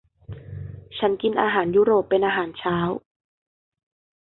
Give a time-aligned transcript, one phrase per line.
[0.97, 2.77] ฉันกินอาหารยุโรปเป็นอาหารเช้า